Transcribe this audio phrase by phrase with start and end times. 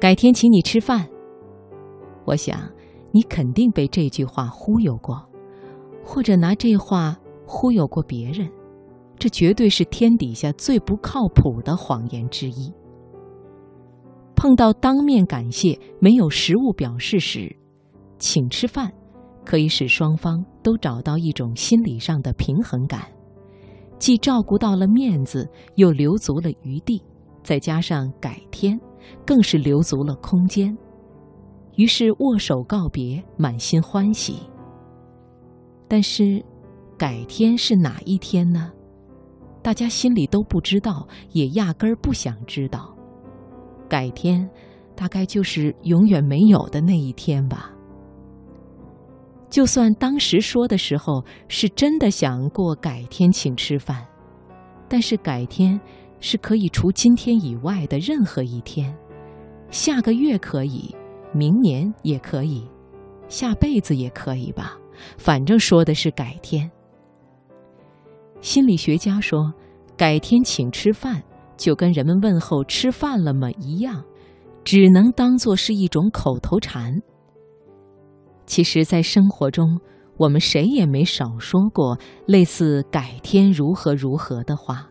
[0.00, 1.08] 改天请你吃饭。
[2.24, 2.58] 我想，
[3.12, 5.24] 你肯定被这句话忽悠过，
[6.04, 7.16] 或者拿这话
[7.46, 8.50] 忽悠过别人。
[9.18, 12.72] 这绝对是天底下最不靠谱的谎言之一。
[14.34, 17.54] 碰到当面感谢没有实物表示时，
[18.18, 18.92] 请吃饭，
[19.44, 23.02] 可以使双方都找到一种心理上的平衡感，
[23.98, 27.00] 既照顾到了面子，又留足了余地，
[27.44, 28.78] 再加上改天。
[29.26, 30.78] 更是留足了空间，
[31.74, 34.36] 于是握手告别，满心欢喜。
[35.92, 36.42] 但是，
[36.96, 38.72] 改天是哪一天呢？
[39.62, 42.96] 大家心里都不知道，也压根儿不想知道。
[43.90, 44.48] 改天，
[44.96, 47.70] 大概就是永远没有的那一天吧。
[49.50, 54.02] 就算当时说的时候是真的想过改天请吃饭，
[54.88, 55.78] 但是改天。
[56.20, 58.96] 是可以除今天以外的任何一天，
[59.70, 60.96] 下个月可以，
[61.34, 62.66] 明年也可以，
[63.28, 64.78] 下辈子也可以吧。
[65.16, 66.70] 反正说的是改天。
[68.40, 69.52] 心理学家说，
[69.96, 71.22] 改天请吃饭，
[71.56, 74.02] 就跟人们问候吃饭了吗一样，
[74.64, 77.00] 只能当做是一种口头禅。
[78.46, 79.78] 其实，在生活中，
[80.16, 84.88] 我们谁也没少说过类似“改天如何如何”的话。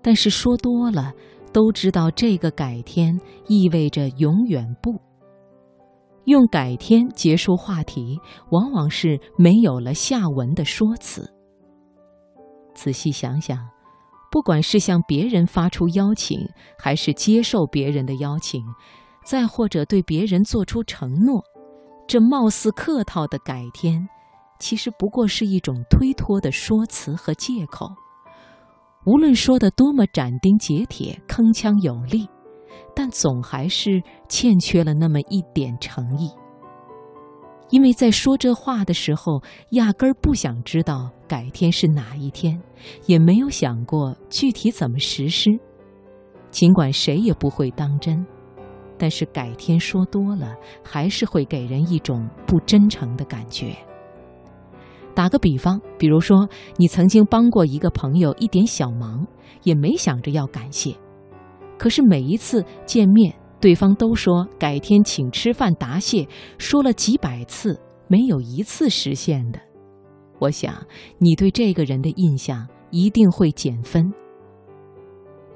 [0.00, 1.12] 但是说多了，
[1.52, 5.00] 都知道这个改天意味着永远不。
[6.24, 8.18] 用改天结束话题，
[8.50, 11.32] 往往是没有了下文的说辞。
[12.74, 13.58] 仔细想想，
[14.30, 16.38] 不管是向别人发出邀请，
[16.78, 18.62] 还是接受别人的邀请，
[19.24, 21.42] 再或者对别人做出承诺，
[22.06, 24.08] 这貌似客套的改天，
[24.58, 27.90] 其实不过是一种推脱的说辞和借口。
[29.04, 32.28] 无论说的多么斩钉截铁、铿锵有力，
[32.94, 36.30] 但总还是欠缺了那么一点诚意。
[37.70, 42.60] 因为在说这话的时候，压根儿不想知道改天是哪一天，
[43.06, 45.50] 也没有想过具体怎么实施。
[46.50, 48.26] 尽管谁也不会当真，
[48.98, 53.74] 但是改天说多了，还是会给人一种不真诚的感觉。
[55.14, 56.46] 打个比方，比如说
[56.76, 59.26] 你曾经帮过一个朋友一点小忙，
[59.62, 60.94] 也没想着要感谢，
[61.82, 66.24] 可是每一次见面，对方都说改天请吃饭答谢，
[66.56, 67.76] 说了几百次，
[68.06, 69.58] 没有一次实现的。
[70.38, 70.86] 我想
[71.18, 74.12] 你对这个人的印象一定会减分。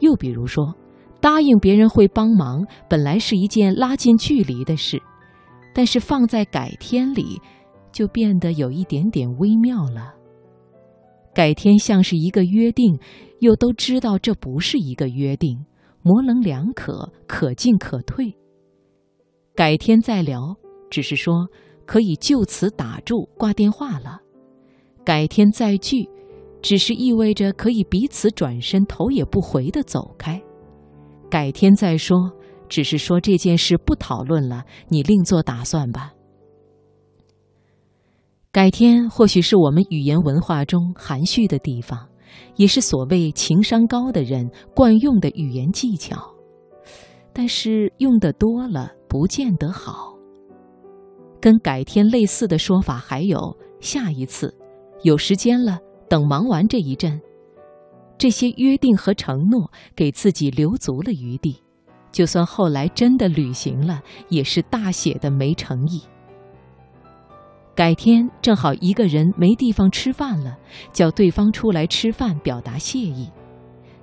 [0.00, 0.74] 又比如说，
[1.20, 5.00] 答应别人会帮忙，本来是一件拉近距离的事，
[5.72, 7.40] 但是放在改天里。
[7.92, 10.12] 就变得有一点点微妙了。
[11.32, 12.98] 改天像是一个约定，
[13.38, 15.64] 又都知道这不是一个约定，
[16.06, 18.32] 模棱两可，可进可退。
[19.56, 20.54] 改天再聊，
[20.88, 21.48] 只是说
[21.84, 24.20] 可以就此打住，挂电话了。
[25.04, 26.08] 改天再聚，
[26.62, 30.40] 只是意味着可以彼此转身，头也不回的走开。
[31.28, 32.30] 改天再说，
[32.68, 36.12] 只是说这件事不讨论了，你另做打算吧。
[38.52, 42.08] 改天或许是我们语言文化中含蓄的地方，
[42.56, 46.16] 也是所谓情商高的人惯用的语言技巧，
[47.32, 50.14] 但是用的多了不见得好。
[51.40, 54.52] 跟改天类似的说法还有下一次，
[55.02, 55.78] 有时间了，
[56.08, 57.20] 等忙完这一阵，
[58.18, 61.62] 这些约定和承诺给自己留足了余地，
[62.10, 66.02] 就算后来真的履行了，也是大写的没诚意。
[67.76, 70.56] 改天正好一个人没地方吃饭了，
[70.94, 73.28] 叫对方出来吃饭表达谢意。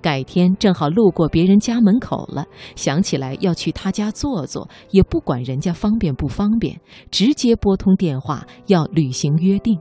[0.00, 2.46] 改天正好路过别人家门口了，
[2.76, 6.80] 想起来要去他家坐坐，也不管人家方便不方便，
[7.10, 9.76] 直接拨通电话要履行约定。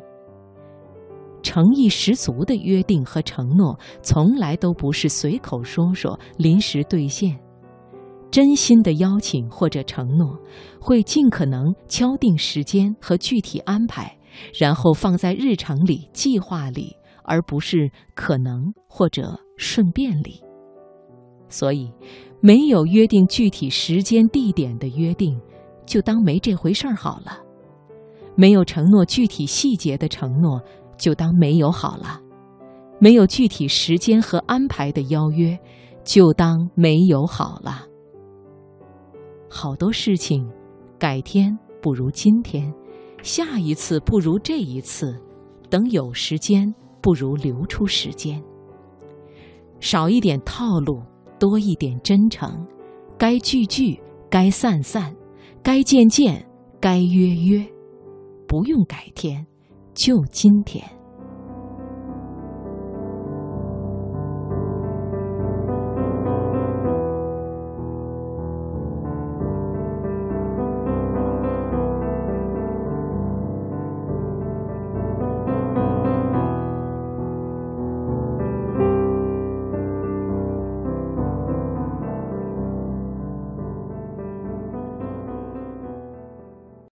[1.43, 7.39] 诚意十足的约定和承诺，从来都不是随口说说、临时兑现。
[8.35, 10.37] 真心的邀请或者承诺，
[10.77, 14.13] 会尽可能敲定时间和具体安排，
[14.59, 20.43] 然后放在日程里、计划里，而不是可能或者顺便里。
[21.47, 21.89] 所以，
[22.41, 25.39] 没有约定具体时间地点的约定，
[25.85, 27.41] 就当没这回事儿好了；
[28.35, 30.61] 没有承诺具体细节的承诺，
[30.97, 32.19] 就当没有好了；
[32.99, 35.57] 没有具体时间和安排的邀约，
[36.03, 37.85] 就当没有好了。
[39.57, 40.45] 好多事情，
[40.99, 42.69] 改天不如今天，
[43.23, 45.17] 下一次不如这一次，
[45.69, 46.71] 等有时间
[47.01, 48.43] 不如留出时间。
[49.79, 51.01] 少一点套路，
[51.39, 52.67] 多一点真诚。
[53.17, 53.97] 该聚聚，
[54.29, 55.15] 该散散，
[55.63, 56.45] 该见见，
[56.81, 57.65] 该约约。
[58.49, 59.47] 不用改天，
[59.93, 60.83] 就今天。